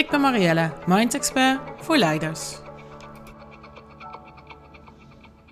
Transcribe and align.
Ik 0.00 0.10
ben 0.10 0.20
Marielle, 0.20 0.72
Mind 0.86 1.14
Expert 1.14 1.60
voor 1.76 1.96
leiders. 1.96 2.58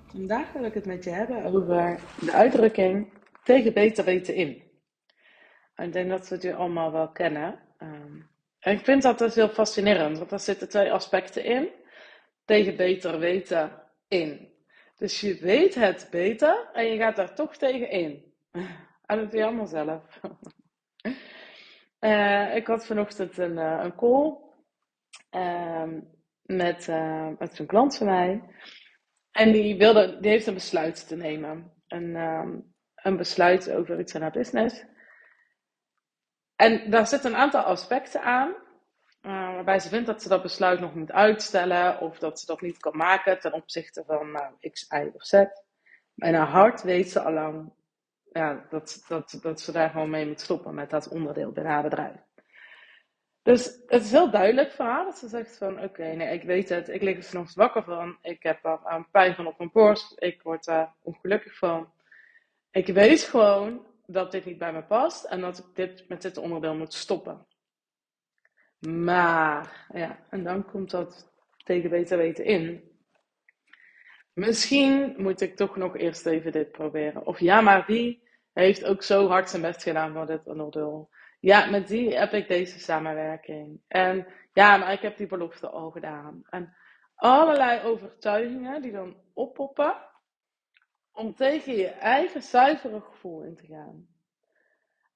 Vandaag 0.06 0.52
wil 0.52 0.64
ik 0.64 0.74
het 0.74 0.86
met 0.86 1.04
je 1.04 1.10
hebben 1.10 1.44
over 1.44 2.00
de 2.20 2.32
uitdrukking 2.32 3.12
tegen 3.44 3.72
beter 3.72 4.04
weten 4.04 4.34
in. 4.34 4.62
Ik 5.76 5.92
denk 5.92 6.08
dat 6.08 6.28
we 6.28 6.34
het 6.34 6.54
allemaal 6.54 6.92
wel 6.92 7.08
kennen. 7.08 7.58
Ehm, 7.78 8.20
en 8.58 8.72
ik 8.72 8.84
vind 8.84 9.02
dat 9.02 9.18
dus 9.18 9.34
heel 9.34 9.48
fascinerend, 9.48 10.18
want 10.18 10.30
daar 10.30 10.40
zitten 10.40 10.68
twee 10.68 10.92
aspecten 10.92 11.44
in. 11.44 11.68
Tegen 12.44 12.76
beter 12.76 13.18
weten 13.18 13.82
in. 14.08 14.52
Dus 14.96 15.20
je 15.20 15.38
weet 15.40 15.74
het 15.74 16.08
beter 16.10 16.68
en 16.72 16.86
je 16.86 16.96
gaat 16.96 17.16
daar 17.16 17.34
toch 17.34 17.56
tegen 17.56 17.90
in. 17.90 18.24
En 19.06 19.18
dat 19.18 19.30
doe 19.30 19.40
je 19.40 19.46
allemaal 19.46 19.66
zelf. 19.66 20.20
Uh, 22.00 22.54
ik 22.60 22.66
had 22.66 22.86
vanochtend 22.86 23.38
een, 23.38 23.52
uh, 23.52 23.80
een 23.82 23.94
call 23.94 24.46
met, 26.42 26.86
uh, 26.88 27.28
met 27.38 27.58
een 27.58 27.66
klant 27.66 27.96
van 27.96 28.06
mij. 28.06 28.42
En 29.30 29.52
die, 29.52 29.76
wilde, 29.76 30.20
die 30.20 30.30
heeft 30.30 30.46
een 30.46 30.54
besluit 30.54 31.08
te 31.08 31.16
nemen. 31.16 31.72
Een, 31.86 32.16
um, 32.16 32.74
een 32.94 33.16
besluit 33.16 33.70
over 33.70 34.00
iets 34.00 34.14
aan 34.14 34.22
haar 34.22 34.30
business. 34.30 34.84
En 36.56 36.90
daar 36.90 37.06
zitten 37.06 37.30
een 37.30 37.38
aantal 37.38 37.62
aspecten 37.62 38.22
aan. 38.22 38.54
waarbij 39.20 39.78
ze 39.78 39.88
vindt 39.88 40.06
dat 40.06 40.22
ze 40.22 40.28
dat 40.28 40.42
besluit 40.42 40.80
nog 40.80 40.94
moet 40.94 41.12
uitstellen. 41.12 42.00
Of 42.00 42.18
dat 42.18 42.40
ze 42.40 42.46
dat 42.46 42.60
niet 42.60 42.78
kan 42.78 42.96
maken 42.96 43.40
ten 43.40 43.52
opzichte 43.52 44.04
van 44.06 44.30
nou, 44.30 44.70
X, 44.70 44.86
Y 44.90 45.10
of 45.12 45.24
Z. 45.24 45.32
In 46.14 46.34
haar 46.34 46.48
hart 46.48 46.82
weet 46.82 47.10
ze 47.10 47.20
allang 47.20 47.72
ja, 48.32 48.66
dat, 48.70 49.04
dat, 49.08 49.38
dat 49.42 49.60
ze 49.60 49.72
daar 49.72 49.90
gewoon 49.90 50.10
mee 50.10 50.26
moet 50.26 50.40
stoppen 50.40 50.74
met 50.74 50.90
dat 50.90 51.08
onderdeel 51.08 51.52
binnen 51.52 51.72
haar 51.72 51.82
bedrijf. 51.82 52.27
Dus 53.48 53.80
het 53.86 54.02
is 54.02 54.10
heel 54.10 54.30
duidelijk 54.30 54.70
voor 54.70 54.84
haar 54.84 55.04
dat 55.04 55.18
ze 55.18 55.28
zegt 55.28 55.56
van 55.56 55.82
oké, 55.82 56.02
nee, 56.02 56.34
ik 56.34 56.42
weet 56.42 56.68
het, 56.68 56.88
ik 56.88 57.02
lig 57.02 57.16
er 57.16 57.22
s'nachts 57.22 57.54
wakker 57.54 57.84
van, 57.84 58.18
ik 58.22 58.42
heb 58.42 58.64
er 58.64 58.80
een 58.84 59.10
pijn 59.10 59.34
van 59.34 59.46
op 59.46 59.58
mijn 59.58 59.70
borst, 59.72 60.14
ik 60.18 60.42
word 60.42 60.64
daar 60.64 60.94
ongelukkig 61.02 61.58
van. 61.58 61.92
Ik 62.70 62.86
weet 62.86 63.22
gewoon 63.22 63.86
dat 64.06 64.32
dit 64.32 64.44
niet 64.44 64.58
bij 64.58 64.72
me 64.72 64.82
past 64.82 65.24
en 65.24 65.40
dat 65.40 65.58
ik 65.58 65.64
dit, 65.74 66.08
met 66.08 66.22
dit 66.22 66.36
onderdeel 66.36 66.74
moet 66.74 66.94
stoppen. 66.94 67.46
Maar, 68.88 69.86
ja, 69.92 70.18
en 70.30 70.44
dan 70.44 70.64
komt 70.64 70.90
dat 70.90 71.32
tegen 71.64 71.90
beter 71.90 72.18
weten 72.18 72.44
in. 72.44 72.82
Misschien 74.32 75.14
moet 75.16 75.40
ik 75.40 75.56
toch 75.56 75.76
nog 75.76 75.96
eerst 75.96 76.26
even 76.26 76.52
dit 76.52 76.72
proberen. 76.72 77.26
Of 77.26 77.40
ja, 77.40 77.60
maar 77.60 77.84
wie 77.86 78.22
heeft 78.52 78.84
ook 78.84 79.02
zo 79.02 79.28
hard 79.28 79.50
zijn 79.50 79.62
best 79.62 79.82
gedaan 79.82 80.12
voor 80.12 80.26
dit 80.26 80.46
onderdeel. 80.46 81.10
Ja, 81.40 81.70
met 81.70 81.88
die 81.88 82.16
heb 82.16 82.32
ik 82.32 82.48
deze 82.48 82.78
samenwerking. 82.78 83.80
En 83.88 84.26
ja, 84.52 84.76
maar 84.76 84.92
ik 84.92 85.00
heb 85.00 85.16
die 85.16 85.26
belofte 85.26 85.68
al 85.68 85.90
gedaan. 85.90 86.42
En 86.50 86.76
allerlei 87.14 87.82
overtuigingen 87.82 88.82
die 88.82 88.92
dan 88.92 89.16
oppoppen 89.34 89.94
om 91.12 91.34
tegen 91.34 91.76
je 91.76 91.88
eigen 91.88 92.42
zuivere 92.42 93.00
gevoel 93.00 93.42
in 93.42 93.56
te 93.56 93.66
gaan. 93.66 94.06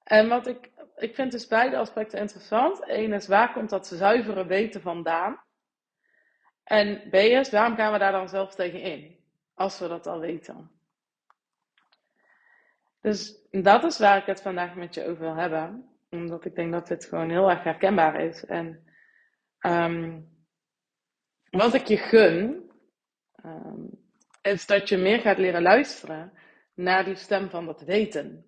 En 0.03 0.29
wat 0.29 0.47
ik, 0.47 0.71
ik 0.97 1.15
vind 1.15 1.33
dus 1.33 1.47
beide 1.47 1.77
aspecten 1.77 2.19
interessant. 2.19 2.89
Eén 2.89 3.13
is, 3.13 3.27
waar 3.27 3.53
komt 3.53 3.71
dat 3.71 3.87
zuivere 3.87 4.47
weten 4.47 4.81
vandaan? 4.81 5.41
En 6.65 7.09
B 7.11 7.15
is, 7.15 7.51
waarom 7.51 7.77
gaan 7.77 7.93
we 7.93 7.99
daar 7.99 8.13
dan 8.13 8.29
zelf 8.29 8.55
tegen 8.55 8.81
in? 8.81 9.17
Als 9.55 9.79
we 9.79 9.89
dat 9.89 10.07
al 10.07 10.19
weten. 10.19 10.71
Dus 13.01 13.47
dat 13.51 13.85
is 13.85 13.99
waar 13.99 14.17
ik 14.17 14.27
het 14.27 14.43
vandaag 14.43 14.75
met 14.75 14.95
je 14.95 15.07
over 15.07 15.21
wil 15.21 15.35
hebben. 15.35 15.92
Omdat 16.13 16.45
ik 16.45 16.55
denk 16.55 16.73
dat 16.73 16.89
dit 16.89 17.05
gewoon 17.05 17.31
heel 17.31 17.51
erg 17.51 17.63
herkenbaar 17.63 18.21
is. 18.21 18.45
En 18.45 18.85
um, 19.61 20.29
wat 21.51 21.75
ik 21.75 21.87
je 21.87 21.97
gun, 21.97 22.71
um, 23.45 23.91
is 24.43 24.67
dat 24.67 24.89
je 24.89 24.97
meer 24.97 25.21
gaat 25.21 25.39
leren 25.39 25.63
luisteren 25.63 26.33
naar 26.75 27.05
die 27.05 27.15
stem 27.15 27.51
van 27.51 27.67
dat 27.67 27.83
weten. 27.83 28.47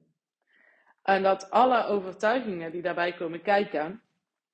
En 1.03 1.23
dat 1.23 1.51
alle 1.51 1.85
overtuigingen 1.85 2.73
die 2.73 2.83
daarbij 2.83 3.15
komen 3.15 3.43
kijken, 3.43 4.03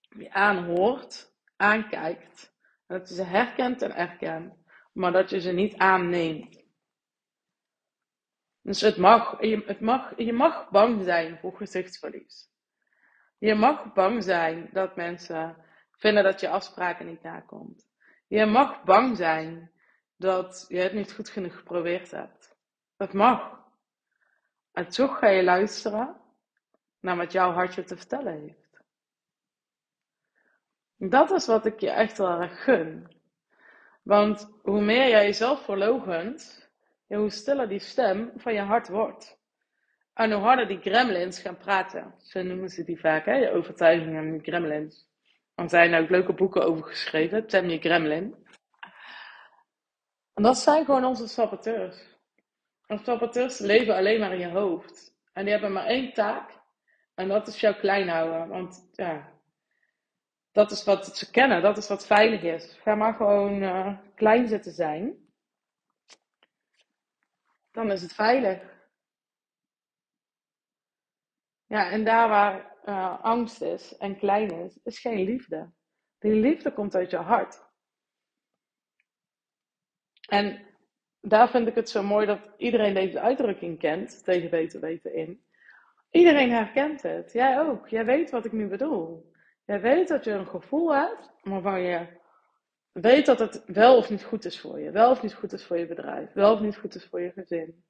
je 0.00 0.32
aanhoort, 0.32 1.34
aankijkt. 1.56 2.54
Dat 2.86 3.08
je 3.08 3.14
ze 3.14 3.22
herkent 3.22 3.82
en 3.82 3.94
erkent, 3.94 4.54
maar 4.92 5.12
dat 5.12 5.30
je 5.30 5.40
ze 5.40 5.52
niet 5.52 5.76
aanneemt. 5.76 6.64
Dus 8.62 8.80
het 8.80 8.96
mag, 8.96 9.38
het 9.40 9.80
mag, 9.80 10.12
je 10.16 10.32
mag 10.32 10.70
bang 10.70 11.02
zijn 11.02 11.38
voor 11.38 11.56
gezichtsverlies. 11.56 12.49
Je 13.40 13.54
mag 13.54 13.92
bang 13.92 14.22
zijn 14.22 14.68
dat 14.72 14.96
mensen 14.96 15.56
vinden 15.90 16.24
dat 16.24 16.40
je 16.40 16.48
afspraken 16.48 17.06
niet 17.06 17.22
nakomt. 17.22 17.88
Je 18.26 18.46
mag 18.46 18.82
bang 18.82 19.16
zijn 19.16 19.72
dat 20.16 20.64
je 20.68 20.78
het 20.78 20.92
niet 20.92 21.12
goed 21.12 21.28
genoeg 21.28 21.56
geprobeerd 21.56 22.10
hebt. 22.10 22.56
Dat 22.96 23.12
mag. 23.12 23.64
En 24.72 24.88
toch 24.88 25.18
ga 25.18 25.28
je 25.28 25.44
luisteren 25.44 26.20
naar 27.00 27.16
wat 27.16 27.32
jouw 27.32 27.52
hartje 27.52 27.84
te 27.84 27.96
vertellen 27.96 28.40
heeft. 28.40 28.82
Dat 30.96 31.30
is 31.30 31.46
wat 31.46 31.66
ik 31.66 31.80
je 31.80 31.90
echt 31.90 32.18
wel 32.18 32.40
erg 32.40 32.62
gun. 32.62 33.16
Want 34.02 34.58
hoe 34.62 34.80
meer 34.80 35.08
jij 35.08 35.24
jezelf 35.24 35.64
verlogent, 35.64 36.70
hoe 37.06 37.30
stiller 37.30 37.68
die 37.68 37.78
stem 37.78 38.32
van 38.36 38.54
je 38.54 38.60
hart 38.60 38.88
wordt. 38.88 39.39
En 40.14 40.32
hoe 40.32 40.42
harder 40.42 40.68
die 40.68 40.80
gremlins 40.80 41.40
gaan 41.40 41.56
praten. 41.56 42.14
Zo 42.18 42.42
noemen 42.42 42.68
ze 42.68 42.84
die 42.84 43.00
vaak, 43.00 43.24
hè? 43.24 43.52
overtuigingen 43.52 44.34
en 44.34 44.42
gremlins. 44.42 45.08
Er 45.54 45.68
zijn 45.68 45.94
ook 45.94 46.08
leuke 46.10 46.32
boeken 46.32 46.62
over 46.62 46.84
geschreven, 46.84 47.70
je 47.70 47.78
gremlin. 47.78 48.46
En 50.34 50.42
dat 50.42 50.58
zijn 50.58 50.84
gewoon 50.84 51.04
onze 51.04 51.28
saboteurs. 51.28 52.18
Onze 52.86 53.04
saboteurs 53.04 53.58
leven 53.58 53.96
alleen 53.96 54.20
maar 54.20 54.32
in 54.32 54.38
je 54.38 54.48
hoofd. 54.48 55.14
En 55.32 55.42
die 55.42 55.52
hebben 55.52 55.72
maar 55.72 55.86
één 55.86 56.12
taak. 56.12 56.58
En 57.14 57.28
dat 57.28 57.48
is 57.48 57.60
jou 57.60 57.74
klein 57.74 58.08
houden. 58.08 58.48
Want 58.48 58.90
ja, 58.92 59.32
dat 60.52 60.70
is 60.70 60.84
wat 60.84 61.16
ze 61.16 61.30
kennen. 61.30 61.62
Dat 61.62 61.76
is 61.76 61.88
wat 61.88 62.06
veilig 62.06 62.42
is. 62.42 62.78
Ga 62.82 62.94
maar 62.94 63.14
gewoon 63.14 63.62
uh, 63.62 63.98
klein 64.14 64.48
zitten 64.48 64.72
zijn 64.72 65.28
dan 67.70 67.90
is 67.90 68.02
het 68.02 68.12
veilig. 68.12 68.62
Ja, 71.70 71.90
en 71.90 72.04
daar 72.04 72.28
waar 72.28 72.76
uh, 72.84 73.24
angst 73.24 73.62
is 73.62 73.96
en 73.96 74.18
klein 74.18 74.50
is, 74.50 74.78
is 74.84 74.98
geen 74.98 75.24
liefde. 75.24 75.70
Die 76.18 76.32
liefde 76.32 76.72
komt 76.72 76.94
uit 76.94 77.10
je 77.10 77.16
hart. 77.16 77.62
En 80.28 80.66
daar 81.20 81.50
vind 81.50 81.66
ik 81.66 81.74
het 81.74 81.88
zo 81.88 82.02
mooi 82.02 82.26
dat 82.26 82.50
iedereen 82.56 82.94
deze 82.94 83.20
uitdrukking 83.20 83.78
kent, 83.78 84.24
tegen 84.24 84.50
beter 84.50 84.80
weten 84.80 85.14
in. 85.14 85.44
Iedereen 86.10 86.50
herkent 86.50 87.02
het. 87.02 87.32
Jij 87.32 87.60
ook. 87.60 87.88
Jij 87.88 88.04
weet 88.04 88.30
wat 88.30 88.44
ik 88.44 88.52
nu 88.52 88.68
bedoel. 88.68 89.32
Jij 89.64 89.80
weet 89.80 90.08
dat 90.08 90.24
je 90.24 90.30
een 90.30 90.46
gevoel 90.46 90.94
hebt 90.94 91.30
waarvan 91.42 91.80
je 91.80 92.06
weet 92.92 93.26
dat 93.26 93.38
het 93.38 93.62
wel 93.66 93.96
of 93.96 94.10
niet 94.10 94.24
goed 94.24 94.44
is 94.44 94.60
voor 94.60 94.80
je. 94.80 94.90
Wel 94.90 95.10
of 95.10 95.22
niet 95.22 95.34
goed 95.34 95.52
is 95.52 95.64
voor 95.64 95.78
je 95.78 95.86
bedrijf. 95.86 96.32
Wel 96.32 96.52
of 96.52 96.60
niet 96.60 96.76
goed 96.76 96.94
is 96.94 97.04
voor 97.04 97.20
je 97.20 97.32
gezin. 97.32 97.84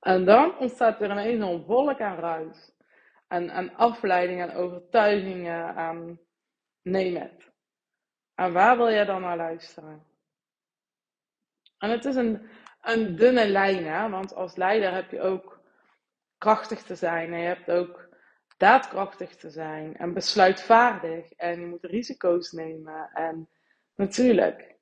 En 0.00 0.24
dan 0.24 0.58
ontstaat 0.58 1.00
er 1.00 1.10
een 1.10 1.18
enorm 1.18 1.64
wolk 1.64 2.00
aan 2.00 2.18
ruis. 2.18 2.73
En 3.34 3.50
aan 3.50 3.74
afleidingen, 3.74 4.50
aan 4.50 4.56
overtuigingen, 4.56 5.74
aan 5.74 6.20
neem 6.82 7.16
het. 7.16 7.52
En 8.34 8.52
waar 8.52 8.76
wil 8.76 8.88
je 8.88 9.04
dan 9.04 9.20
naar 9.20 9.36
luisteren? 9.36 10.06
En 11.78 11.90
het 11.90 12.04
is 12.04 12.14
een, 12.14 12.48
een 12.80 13.16
dunne 13.16 13.48
lijn, 13.48 13.86
hè? 13.86 14.08
want 14.08 14.34
als 14.34 14.56
leider 14.56 14.94
heb 14.94 15.10
je 15.10 15.20
ook 15.20 15.60
krachtig 16.38 16.82
te 16.82 16.94
zijn. 16.94 17.32
En 17.32 17.38
je 17.38 17.46
hebt 17.46 17.70
ook 17.70 18.08
daadkrachtig 18.56 19.36
te 19.36 19.50
zijn 19.50 19.96
en 19.96 20.14
besluitvaardig. 20.14 21.32
En 21.32 21.60
je 21.60 21.66
moet 21.66 21.84
risico's 21.84 22.52
nemen. 22.52 23.10
En 23.12 23.48
Natuurlijk. 23.94 24.74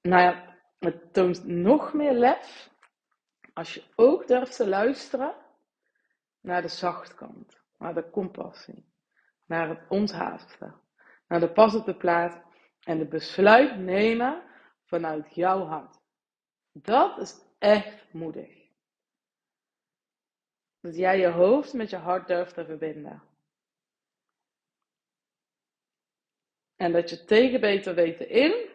Nou 0.00 0.22
ja, 0.22 0.56
het 0.78 1.12
toont 1.12 1.46
nog 1.46 1.92
meer 1.92 2.12
lef 2.12 2.70
als 3.52 3.74
je 3.74 3.82
ook 3.94 4.26
durft 4.26 4.56
te 4.56 4.68
luisteren 4.68 5.34
naar 6.40 6.62
de 6.62 6.68
zachtkant, 6.68 7.60
naar 7.78 7.94
de 7.94 8.10
compassie, 8.10 8.92
naar 9.44 9.68
het 9.68 9.88
onthaasten, 9.88 10.80
naar 11.28 11.40
de 11.40 11.52
pas 11.52 11.74
op 11.74 11.84
de 11.84 11.96
plaat 11.96 12.46
En 12.78 12.98
het 12.98 13.08
besluit 13.08 13.78
nemen 13.78 14.42
vanuit 14.84 15.34
jouw 15.34 15.64
hart. 15.64 16.00
Dat 16.72 17.18
is 17.18 17.34
echt 17.58 18.12
moedig. 18.12 18.66
Dat 20.80 20.96
jij 20.96 21.18
je 21.18 21.28
hoofd 21.28 21.72
met 21.72 21.90
je 21.90 21.96
hart 21.96 22.26
durft 22.26 22.54
te 22.54 22.64
verbinden. 22.64 23.22
En 26.76 26.92
dat 26.92 27.10
je 27.10 27.24
tegen 27.24 27.60
beter 27.60 27.94
weten 27.94 28.28
in 28.28 28.68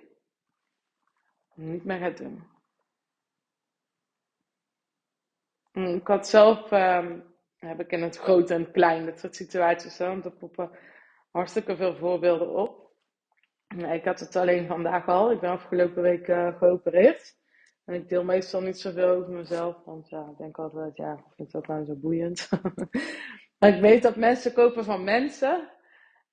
niet 1.56 1.84
meer 1.84 2.00
gaat 2.00 2.18
doen. 2.18 2.52
Ik 5.72 6.08
had 6.08 6.28
zelf, 6.28 6.72
um, 6.72 7.33
heb 7.68 7.80
ik 7.80 7.92
in 7.92 8.02
het 8.02 8.18
groot 8.18 8.50
en 8.50 8.62
het 8.62 8.72
klein, 8.72 9.06
dat 9.06 9.20
soort 9.20 9.36
situaties, 9.36 9.98
want 9.98 10.26
er 10.26 10.32
poppen 10.32 10.70
hartstikke 11.32 11.76
veel 11.76 11.96
voorbeelden 11.96 12.50
op. 12.50 12.92
Ik 13.92 14.06
had 14.06 14.20
het 14.20 14.36
alleen 14.36 14.68
vandaag 14.68 15.08
al. 15.08 15.32
Ik 15.32 15.40
ben 15.40 15.50
afgelopen 15.50 16.02
week 16.02 16.28
uh, 16.28 16.58
geopereerd. 16.58 17.36
En 17.86 17.94
ik 17.94 18.10
deel 18.10 18.24
meestal 18.24 18.62
niet 18.62 18.80
zoveel 18.80 19.08
over 19.08 19.32
mezelf, 19.32 19.76
want 19.86 20.10
ja, 20.10 20.28
ik 20.32 20.38
denk 20.38 20.58
altijd, 20.58 20.98
ja, 20.98 21.14
ik 21.14 21.34
vind 21.36 21.52
dat 21.52 21.68
nou 21.68 21.86
zo 21.86 21.96
boeiend. 21.96 22.50
maar 23.60 23.70
ik 23.70 23.82
weet 23.82 24.04
dat 24.04 24.16
mensen 24.16 24.54
kopen 24.54 24.84
van 24.84 25.04
mensen. 25.04 25.70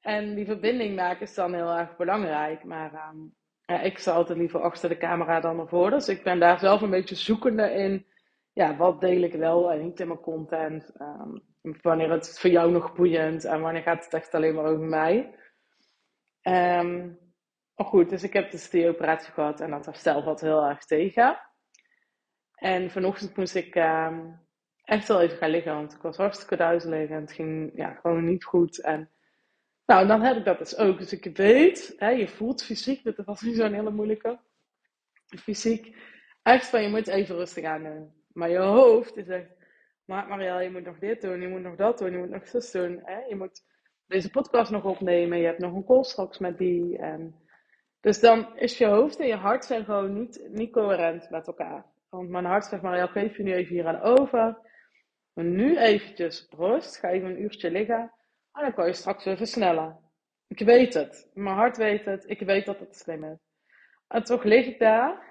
En 0.00 0.34
die 0.34 0.46
verbinding 0.46 0.96
maken 0.96 1.22
is 1.22 1.34
dan 1.34 1.54
heel 1.54 1.70
erg 1.70 1.96
belangrijk. 1.96 2.64
Maar 2.64 3.10
um, 3.12 3.34
ja, 3.66 3.80
ik 3.80 3.98
sta 3.98 4.12
altijd 4.12 4.38
liever 4.38 4.60
achter 4.60 4.88
de 4.88 4.96
camera 4.96 5.40
dan 5.40 5.60
ervoor. 5.60 5.90
Dus 5.90 6.08
ik 6.08 6.22
ben 6.22 6.38
daar 6.38 6.58
zelf 6.58 6.80
een 6.80 6.90
beetje 6.90 7.14
zoekende 7.14 7.72
in. 7.72 8.06
Ja, 8.52 8.76
wat 8.76 9.00
deel 9.00 9.22
ik 9.22 9.32
wel 9.32 9.72
en 9.72 9.82
niet 9.82 10.00
in 10.00 10.08
mijn 10.08 10.20
content? 10.20 10.92
Um, 11.00 11.42
wanneer 11.82 12.10
het 12.10 12.38
voor 12.38 12.50
jou 12.50 12.70
nog 12.70 12.94
boeiend 12.94 13.44
en 13.44 13.60
wanneer 13.60 13.82
gaat 13.82 14.04
het 14.04 14.14
echt 14.14 14.34
alleen 14.34 14.54
maar 14.54 14.64
over 14.64 14.84
mij? 14.86 15.34
Um, 16.42 17.18
goed, 17.74 18.10
dus 18.10 18.22
ik 18.22 18.32
heb 18.32 18.50
dus 18.50 18.70
die 18.70 18.88
operatie 18.88 19.32
gehad 19.32 19.60
en 19.60 19.70
dat 19.70 19.86
herstel 19.86 20.24
wat 20.24 20.40
heel 20.40 20.64
erg 20.64 20.84
tegen. 20.84 21.40
En 22.54 22.90
vanochtend 22.90 23.36
moest 23.36 23.54
ik 23.54 23.74
um, 23.74 24.40
echt 24.84 25.08
wel 25.08 25.20
even 25.20 25.36
gaan 25.36 25.50
liggen, 25.50 25.74
want 25.74 25.92
ik 25.92 26.02
was 26.02 26.16
hartstikke 26.16 26.56
duizelig 26.56 27.08
en 27.08 27.20
het 27.20 27.32
ging 27.32 27.70
ja, 27.74 27.94
gewoon 27.94 28.24
niet 28.24 28.44
goed. 28.44 28.80
En 28.80 29.10
nou, 29.86 30.06
dan 30.06 30.22
heb 30.22 30.36
ik 30.36 30.44
dat 30.44 30.58
dus 30.58 30.76
ook. 30.76 30.98
Dus 30.98 31.12
ik 31.12 31.36
weet, 31.36 31.94
hè, 31.96 32.08
je 32.08 32.28
voelt 32.28 32.64
fysiek, 32.64 33.04
dat 33.04 33.26
was 33.26 33.40
niet 33.40 33.56
zo'n 33.56 33.72
hele 33.72 33.90
moeilijke. 33.90 34.38
Fysiek, 35.26 35.96
echt 36.42 36.66
van 36.66 36.82
je 36.82 36.88
moet 36.88 37.06
even 37.06 37.36
rustig 37.36 37.64
aan 37.64 37.82
doen. 37.82 38.19
Maar 38.40 38.50
je 38.50 38.58
hoofd 38.58 39.16
is 39.16 39.28
echt, 39.28 39.56
maar 40.04 40.28
Marielle, 40.28 40.62
je 40.62 40.70
moet 40.70 40.84
nog 40.84 40.98
dit 40.98 41.20
doen, 41.20 41.40
je 41.40 41.48
moet 41.48 41.62
nog 41.62 41.76
dat 41.76 41.98
doen, 41.98 42.12
je 42.12 42.18
moet 42.18 42.30
nog 42.30 42.48
zus 42.48 42.70
doen. 42.70 43.00
Hè? 43.04 43.18
Je 43.18 43.36
moet 43.36 43.64
deze 44.06 44.30
podcast 44.30 44.70
nog 44.70 44.84
opnemen, 44.84 45.38
je 45.38 45.46
hebt 45.46 45.58
nog 45.58 45.74
een 45.74 45.84
call 45.84 46.02
straks 46.02 46.38
met 46.38 46.58
die. 46.58 46.98
En... 46.98 47.34
Dus 48.00 48.20
dan 48.20 48.58
is 48.58 48.78
je 48.78 48.86
hoofd 48.86 49.18
en 49.18 49.26
je 49.26 49.34
hart 49.34 49.64
zijn 49.64 49.84
gewoon 49.84 50.12
niet, 50.12 50.48
niet 50.48 50.72
coherent 50.72 51.30
met 51.30 51.46
elkaar. 51.46 51.84
Want 52.08 52.28
mijn 52.28 52.44
hart 52.44 52.64
zegt, 52.64 52.82
Marielle, 52.82 53.08
geef 53.08 53.36
je 53.36 53.42
nu 53.42 53.52
even 53.52 53.74
hier 53.74 53.86
aan 53.86 54.00
over. 54.00 54.58
Nu 55.34 55.78
eventjes 55.78 56.46
rust, 56.50 56.96
ga 56.96 57.08
even 57.08 57.28
een 57.28 57.42
uurtje 57.42 57.70
liggen. 57.70 58.12
En 58.52 58.62
dan 58.62 58.74
kan 58.74 58.86
je 58.86 58.92
straks 58.92 59.24
weer 59.24 59.36
versnellen. 59.36 59.98
Ik 60.48 60.58
weet 60.58 60.94
het. 60.94 61.30
Mijn 61.34 61.56
hart 61.56 61.76
weet 61.76 62.04
het. 62.04 62.24
Ik 62.30 62.40
weet 62.40 62.66
dat 62.66 62.78
het 62.78 62.96
slim 62.96 63.24
is. 63.24 63.38
En 64.08 64.24
toch 64.24 64.42
lig 64.42 64.66
ik 64.66 64.78
daar 64.78 65.29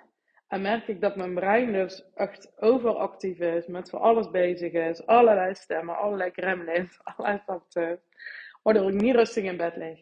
en 0.50 0.62
merk 0.62 0.88
ik 0.88 1.02
dat 1.02 1.16
mijn 1.16 1.34
brein 1.34 1.72
dus 1.72 2.04
echt 2.16 2.62
overactief 2.62 3.40
is, 3.40 3.68
met 3.68 3.90
van 3.90 4.00
alles 4.00 4.30
bezig 4.30 4.72
is, 4.74 5.06
allerlei 5.06 5.56
stemmen, 5.56 5.98
allerlei 5.98 6.32
gremlins, 6.32 7.00
allerlei 7.04 7.42
factors, 7.46 8.00
waardoor 8.64 8.90
ik 8.90 9.02
niet 9.02 9.16
rustig 9.16 9.44
in 9.44 9.58
bed 9.58 9.76
lig. 9.76 10.00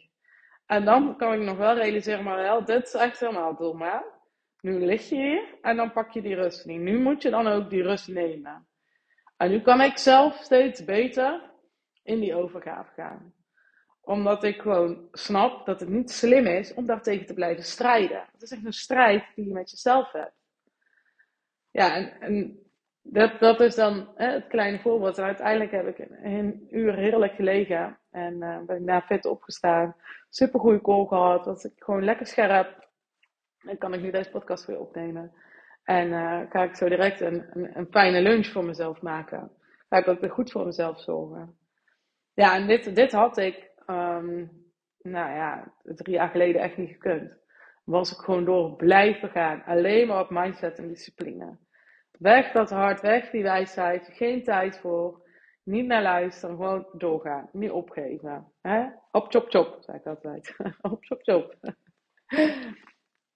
En 0.65 0.85
dan 0.85 1.17
kan 1.17 1.33
ik 1.33 1.39
nog 1.39 1.57
wel 1.57 1.75
realiseren, 1.75 2.23
maar 2.23 2.37
wel, 2.37 2.65
dit 2.65 2.85
is 2.85 2.93
echt 2.93 3.19
helemaal 3.19 3.55
dom? 3.55 3.83
Nu 4.61 4.85
lig 4.85 5.09
je 5.09 5.15
hier 5.15 5.57
en 5.61 5.75
dan 5.75 5.91
pak 5.91 6.11
je 6.11 6.21
die 6.21 6.35
rust 6.35 6.65
niet. 6.65 6.79
Nu 6.79 6.99
moet 6.99 7.21
je 7.21 7.29
dan 7.29 7.47
ook 7.47 7.69
die 7.69 7.83
rust 7.83 8.07
nemen. 8.07 8.67
En 9.37 9.49
nu 9.49 9.61
kan 9.61 9.81
ik 9.81 9.97
zelf 9.97 10.35
steeds 10.35 10.83
beter 10.83 11.41
in 12.03 12.19
die 12.19 12.35
overgave 12.35 12.91
gaan. 12.93 13.33
Omdat 14.01 14.43
ik 14.43 14.61
gewoon 14.61 15.07
snap 15.11 15.65
dat 15.65 15.79
het 15.79 15.89
niet 15.89 16.11
slim 16.11 16.45
is 16.45 16.73
om 16.73 16.85
daartegen 16.85 17.25
te 17.25 17.33
blijven 17.33 17.63
strijden. 17.63 18.29
Het 18.31 18.41
is 18.41 18.51
echt 18.51 18.65
een 18.65 18.73
strijd 18.73 19.25
die 19.35 19.45
je 19.45 19.53
met 19.53 19.71
jezelf 19.71 20.11
hebt. 20.11 20.36
Ja, 21.77 22.19
en, 22.19 22.59
dat, 23.01 23.39
dat 23.39 23.59
is 23.59 23.75
dan 23.75 24.07
hè, 24.15 24.31
het 24.31 24.47
kleine 24.47 24.79
voorbeeld. 24.79 25.19
Uiteindelijk 25.19 25.71
heb 25.71 25.87
ik 25.87 26.07
een, 26.09 26.67
uur 26.69 26.95
heerlijk 26.95 27.33
gelegen. 27.33 27.97
En 28.11 28.33
uh, 28.33 28.59
ben 28.65 28.77
ik 28.77 28.85
daar 28.85 29.01
fit 29.01 29.25
opgestaan. 29.25 29.95
Super 30.29 30.59
goede 30.59 30.81
call 30.81 31.05
gehad. 31.05 31.43
Dat 31.43 31.63
ik 31.63 31.71
gewoon 31.75 32.03
lekker 32.03 32.27
scherp. 32.27 32.87
En 33.57 33.77
kan 33.77 33.93
ik 33.93 34.01
nu 34.01 34.11
deze 34.11 34.29
podcast 34.29 34.65
weer 34.65 34.79
opnemen. 34.79 35.31
En 35.83 36.07
uh, 36.07 36.41
ga 36.49 36.63
ik 36.63 36.75
zo 36.75 36.89
direct 36.89 37.21
een, 37.21 37.45
een, 37.77 37.87
fijne 37.91 38.21
lunch 38.21 38.47
voor 38.47 38.65
mezelf 38.65 39.01
maken. 39.01 39.51
Ga 39.89 39.97
ik 39.97 40.07
ook 40.07 40.19
weer 40.19 40.31
goed 40.31 40.51
voor 40.51 40.65
mezelf 40.65 41.01
zorgen. 41.01 41.57
Ja, 42.33 42.55
en 42.55 42.67
dit, 42.67 42.95
dit 42.95 43.11
had 43.11 43.37
ik, 43.37 43.71
um, 43.87 44.51
nou 45.01 45.35
ja, 45.35 45.73
drie 45.83 46.15
jaar 46.15 46.29
geleden 46.29 46.61
echt 46.61 46.77
niet 46.77 46.91
gekund. 46.91 47.37
Was 47.83 48.11
ik 48.11 48.17
gewoon 48.17 48.45
door 48.45 48.75
blijven 48.75 49.29
gaan. 49.29 49.63
Alleen 49.63 50.07
maar 50.07 50.19
op 50.19 50.29
mindset 50.29 50.77
en 50.77 50.87
discipline. 50.87 51.57
Weg 52.19 52.51
dat 52.51 52.69
hart, 52.69 53.01
weg 53.01 53.29
die 53.29 53.43
wijsheid. 53.43 54.09
Geen 54.13 54.43
tijd 54.43 54.79
voor. 54.79 55.25
Niet 55.63 55.85
naar 55.85 56.01
luisteren, 56.01 56.55
gewoon 56.55 56.87
doorgaan. 56.93 57.49
Niet 57.51 57.71
opgeven. 57.71 58.51
Hè? 58.61 58.85
Op 59.11 59.31
chop 59.31 59.49
chop, 59.49 59.77
zei 59.81 59.97
ik 59.97 60.05
altijd. 60.05 60.55
op 60.81 61.05
chop 61.05 61.21
chop. 61.21 61.55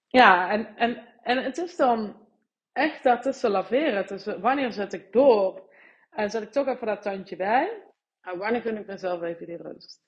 ja, 0.06 0.50
en, 0.50 0.76
en, 0.76 1.08
en 1.22 1.44
het 1.44 1.58
is 1.58 1.76
dan 1.76 2.26
echt 2.72 3.02
daartussen 3.02 3.50
laveren. 3.50 4.06
Tussen 4.06 4.40
wanneer 4.40 4.72
zet 4.72 4.92
ik 4.92 5.12
door 5.12 5.70
en 6.10 6.30
zet 6.30 6.42
ik 6.42 6.52
toch 6.52 6.66
even 6.66 6.86
dat 6.86 7.02
tandje 7.02 7.36
bij. 7.36 7.82
Wanneer 8.20 8.60
gun 8.60 8.76
ik 8.76 8.86
mezelf 8.86 9.22
even 9.22 9.46
die 9.46 9.62
rust? 9.62 10.00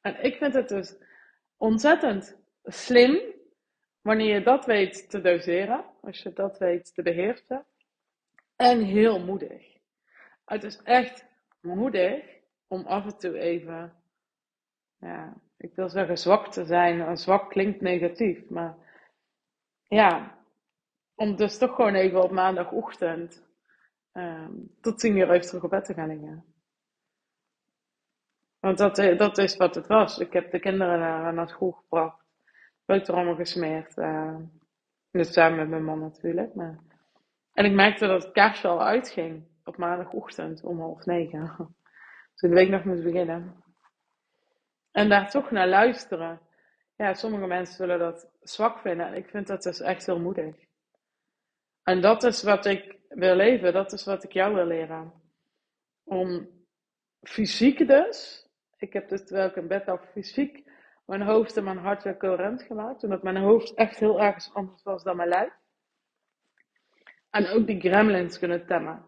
En 0.00 0.24
ik 0.24 0.36
vind 0.36 0.54
het 0.54 0.68
dus 0.68 0.96
ontzettend 1.56 2.38
slim 2.62 3.20
wanneer 4.00 4.34
je 4.34 4.42
dat 4.42 4.66
weet 4.66 5.10
te 5.10 5.20
doseren, 5.20 5.84
als 6.00 6.22
je 6.22 6.32
dat 6.32 6.58
weet 6.58 6.94
te 6.94 7.02
beheersen. 7.02 7.66
En 8.62 8.80
heel 8.80 9.24
moedig. 9.24 9.62
Het 10.44 10.64
is 10.64 10.82
echt 10.82 11.26
moedig 11.60 12.24
om 12.66 12.86
af 12.86 13.04
en 13.04 13.18
toe 13.18 13.38
even, 13.38 13.92
ja, 14.98 15.34
ik 15.56 15.74
wil 15.74 15.88
zeggen 15.88 16.18
zwak 16.18 16.52
te 16.52 16.64
zijn. 16.64 17.18
Zwak 17.18 17.50
klinkt 17.50 17.80
negatief, 17.80 18.48
maar 18.48 18.74
ja, 19.82 20.38
om 21.14 21.36
dus 21.36 21.58
toch 21.58 21.74
gewoon 21.74 21.94
even 21.94 22.22
op 22.22 22.30
maandagochtend 22.30 23.46
um, 24.12 24.76
tot 24.80 24.98
tien 24.98 25.16
uur 25.16 25.30
even 25.30 25.46
terug 25.46 25.64
op 25.64 25.70
bed 25.70 25.84
te 25.84 25.94
gaan 25.94 26.08
liggen. 26.08 26.44
Want 28.60 28.78
dat, 28.78 28.98
eh, 28.98 29.18
dat 29.18 29.38
is 29.38 29.56
wat 29.56 29.74
het 29.74 29.86
was. 29.86 30.18
Ik 30.18 30.32
heb 30.32 30.50
de 30.50 30.60
kinderen 30.60 30.98
naar, 31.34 31.48
school 31.48 31.70
gebracht. 31.70 32.24
allemaal 32.86 33.34
gesmeerd. 33.34 33.96
Uh, 33.96 34.36
dus 35.10 35.32
samen 35.32 35.58
met 35.58 35.68
mijn 35.68 35.84
man 35.84 36.00
natuurlijk. 36.00 36.54
Maar... 36.54 36.91
En 37.52 37.64
ik 37.64 37.72
merkte 37.72 38.06
dat 38.06 38.22
het 38.22 38.32
kaarsje 38.32 38.68
al 38.68 38.82
uitging 38.82 39.48
op 39.64 39.76
maandagochtend 39.76 40.64
om 40.64 40.80
half 40.80 41.04
negen. 41.04 41.56
Toen 42.34 42.50
de 42.50 42.56
week 42.56 42.68
nog 42.68 42.84
moest 42.84 43.02
beginnen. 43.02 43.64
En 44.90 45.08
daar 45.08 45.30
toch 45.30 45.50
naar 45.50 45.68
luisteren. 45.68 46.40
Ja, 46.96 47.14
sommige 47.14 47.46
mensen 47.46 47.74
zullen 47.74 47.98
dat 47.98 48.30
zwak 48.40 48.78
vinden. 48.78 49.06
En 49.06 49.14
ik 49.14 49.28
vind 49.28 49.46
dat 49.46 49.62
dus 49.62 49.80
echt 49.80 50.06
heel 50.06 50.20
moedig. 50.20 50.56
En 51.82 52.00
dat 52.00 52.22
is 52.22 52.42
wat 52.42 52.66
ik 52.66 52.98
wil 53.08 53.34
leven. 53.34 53.72
Dat 53.72 53.92
is 53.92 54.04
wat 54.04 54.24
ik 54.24 54.32
jou 54.32 54.54
wil 54.54 54.66
leren. 54.66 55.12
Om 56.04 56.48
fysiek 57.22 57.86
dus 57.88 58.42
ik 58.82 58.92
heb 58.92 59.08
dus 59.08 59.24
terwijl 59.24 59.48
ik 59.48 59.56
in 59.56 59.68
bed 59.68 59.86
lag 59.86 60.10
fysiek 60.10 60.70
mijn 61.06 61.22
hoofd 61.22 61.56
en 61.56 61.64
mijn 61.64 61.78
hart 61.78 62.02
weer 62.02 62.16
coherent 62.16 62.62
gemaakt. 62.62 63.04
Omdat 63.04 63.22
mijn 63.22 63.36
hoofd 63.36 63.74
echt 63.74 63.98
heel 63.98 64.20
erg 64.20 64.54
anders 64.54 64.82
was 64.82 65.02
dan 65.02 65.16
mijn 65.16 65.28
lijf. 65.28 65.52
En 67.32 67.46
ook 67.46 67.66
die 67.66 67.80
gremlins 67.80 68.38
kunnen 68.38 68.66
temmen. 68.66 69.04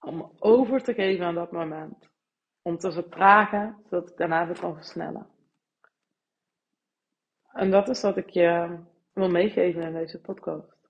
Om 0.00 0.32
over 0.38 0.82
te 0.82 0.94
geven 0.94 1.24
aan 1.24 1.34
dat 1.34 1.52
moment. 1.52 2.08
Om 2.62 2.78
te 2.78 2.92
vertragen, 2.92 3.76
zodat 3.84 4.10
ik 4.10 4.16
daarna 4.16 4.46
weer 4.46 4.60
kan 4.60 4.74
versnellen. 4.74 5.26
En 7.52 7.70
dat 7.70 7.88
is 7.88 8.02
wat 8.02 8.16
ik 8.16 8.28
je 8.28 8.78
wil 9.12 9.28
meegeven 9.28 9.82
in 9.82 9.92
deze 9.92 10.20
podcast. 10.20 10.88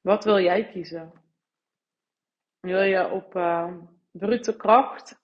Wat 0.00 0.24
wil 0.24 0.40
jij 0.40 0.70
kiezen? 0.70 1.12
Wil 2.60 2.82
je 2.82 3.10
op 3.10 3.34
uh, 3.34 3.74
brute 4.10 4.56
kracht 4.56 5.20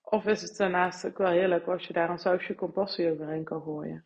of 0.00 0.26
is 0.26 0.42
het 0.42 0.56
daarnaast 0.56 1.06
ook 1.06 1.18
wel 1.18 1.30
heerlijk 1.30 1.66
als 1.66 1.86
je 1.86 1.92
daar 1.92 2.10
een 2.10 2.18
sausje 2.18 2.54
compassie 2.54 3.10
overheen 3.10 3.44
kan 3.44 3.62
gooien? 3.62 4.04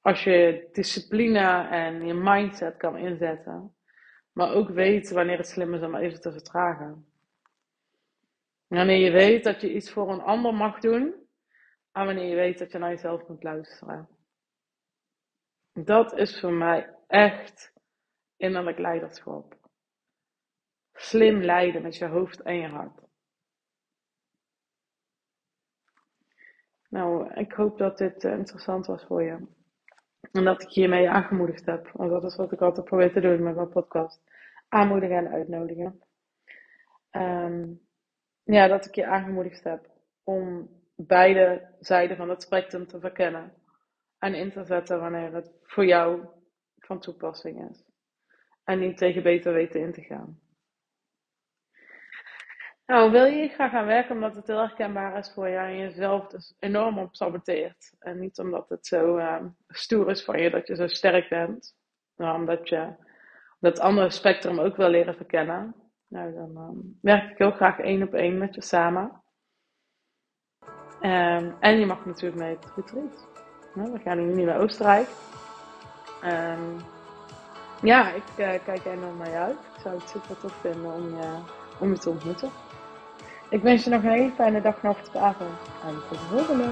Als 0.00 0.24
je 0.24 0.68
discipline 0.72 1.68
en 1.68 2.06
je 2.06 2.14
mindset 2.14 2.76
kan 2.76 2.96
inzetten, 2.96 3.75
maar 4.36 4.52
ook 4.52 4.68
weet 4.68 5.10
wanneer 5.10 5.36
het 5.36 5.48
slim 5.48 5.74
is 5.74 5.82
om 5.82 5.94
even 5.94 6.20
te 6.20 6.32
vertragen. 6.32 7.06
Wanneer 8.66 8.98
je 8.98 9.10
weet 9.10 9.44
dat 9.44 9.60
je 9.60 9.74
iets 9.74 9.90
voor 9.90 10.12
een 10.12 10.20
ander 10.20 10.54
mag 10.54 10.78
doen, 10.78 11.14
en 11.92 12.04
wanneer 12.04 12.28
je 12.28 12.34
weet 12.34 12.58
dat 12.58 12.72
je 12.72 12.78
naar 12.78 12.90
jezelf 12.90 13.28
moet 13.28 13.42
luisteren. 13.42 14.08
Dat 15.72 16.12
is 16.12 16.40
voor 16.40 16.52
mij 16.52 16.94
echt 17.06 17.72
innerlijk 18.36 18.78
leiderschap. 18.78 19.56
Slim 20.92 21.42
leiden 21.42 21.82
met 21.82 21.96
je 21.96 22.06
hoofd 22.06 22.42
en 22.42 22.56
je 22.56 22.68
hart. 22.68 23.00
Nou, 26.88 27.34
ik 27.34 27.52
hoop 27.52 27.78
dat 27.78 27.98
dit 27.98 28.24
eh, 28.24 28.32
interessant 28.32 28.86
was 28.86 29.04
voor 29.04 29.22
je. 29.22 29.46
En 30.32 30.44
dat 30.44 30.62
ik 30.62 30.68
hiermee 30.68 31.10
aangemoedigd 31.10 31.66
heb. 31.66 31.90
Want 31.92 32.10
dat 32.10 32.24
is 32.24 32.36
wat 32.36 32.52
ik 32.52 32.60
altijd 32.60 32.86
probeer 32.86 33.12
te 33.12 33.20
doen 33.20 33.42
met 33.42 33.54
mijn 33.54 33.68
podcast. 33.68 34.20
Aanmoedigen 34.68 35.16
en 35.16 35.28
uitnodigen. 35.28 36.02
Ehm, 37.10 37.64
ja, 38.44 38.66
dat 38.66 38.86
ik 38.86 38.94
je 38.94 39.06
aangemoedigd 39.06 39.64
heb 39.64 39.90
om 40.24 40.70
beide 40.96 41.74
zijden 41.80 42.16
van 42.16 42.28
het 42.30 42.42
spectrum 42.42 42.86
te 42.86 43.00
verkennen. 43.00 43.52
En 44.18 44.34
in 44.34 44.50
te 44.50 44.64
zetten 44.64 45.00
wanneer 45.00 45.34
het 45.34 45.52
voor 45.62 45.86
jou 45.86 46.26
van 46.78 47.00
toepassing 47.00 47.70
is. 47.70 47.84
En 48.64 48.78
niet 48.78 48.96
tegen 48.96 49.22
beter 49.22 49.52
weten 49.52 49.80
in 49.80 49.92
te 49.92 50.02
gaan. 50.02 50.40
Nou, 52.86 53.10
wil 53.10 53.24
je 53.24 53.48
graag 53.48 53.70
gaan 53.70 53.86
werken 53.86 54.14
omdat 54.14 54.34
het 54.34 54.46
heel 54.46 54.58
herkenbaar 54.58 55.18
is 55.18 55.32
voor 55.32 55.48
jou 55.48 55.68
en 55.68 55.78
jezelf 55.78 56.26
dus 56.26 56.54
enorm 56.58 56.98
op 56.98 57.14
saboteert. 57.14 57.94
En 57.98 58.18
niet 58.18 58.38
omdat 58.38 58.68
het 58.68 58.86
zo 58.86 59.18
uh, 59.18 59.44
stoer 59.68 60.10
is 60.10 60.24
voor 60.24 60.38
je 60.38 60.50
dat 60.50 60.66
je 60.66 60.74
zo 60.74 60.86
sterk 60.86 61.28
bent. 61.28 61.74
Maar 62.14 62.34
omdat 62.34 62.68
je 62.68 62.88
dat 63.60 63.80
andere 63.80 64.10
spectrum 64.10 64.58
ook 64.58 64.76
wil 64.76 64.88
leren 64.88 65.14
verkennen. 65.14 65.74
Nou, 66.08 66.34
dan 66.34 66.56
um, 66.56 66.98
werk 67.02 67.30
ik 67.30 67.38
heel 67.38 67.50
graag 67.50 67.78
één 67.78 68.02
op 68.02 68.14
één 68.14 68.38
met 68.38 68.54
je 68.54 68.62
samen. 68.62 69.22
Um, 71.00 71.56
en 71.60 71.78
je 71.78 71.86
mag 71.86 72.06
natuurlijk 72.06 72.40
mee 72.42 72.56
op 72.56 72.62
het 72.62 72.72
retreat. 72.76 73.28
Nou, 73.74 73.92
we 73.92 73.98
gaan 73.98 74.34
nu 74.34 74.42
naar 74.42 74.60
Oostenrijk. 74.60 75.08
Ja, 77.82 78.12
ik 78.12 78.28
uh, 78.38 78.64
kijk 78.64 78.84
enorm 78.84 79.16
naar 79.16 79.30
je 79.30 79.36
uit. 79.36 79.58
Ik 79.74 79.80
zou 79.80 79.98
het 79.98 80.08
super 80.08 80.38
tof 80.38 80.52
vinden 80.52 80.92
om 80.92 81.16
je, 81.16 81.38
om 81.80 81.90
je 81.90 81.98
te 81.98 82.10
ontmoeten. 82.10 82.50
Ik 83.48 83.62
wens 83.62 83.84
je 83.84 83.90
nog 83.90 84.02
een 84.02 84.10
hele 84.10 84.30
fijne 84.34 84.60
dag, 84.60 84.82
nacht 84.82 85.08
of 85.08 85.22
avond. 85.22 85.50
En 85.86 85.94
tot 86.08 86.18
de 86.18 86.36
volgende. 86.36 86.64